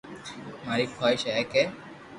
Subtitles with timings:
[0.65, 1.19] ماري خواݾ
[1.51, 1.63] ھي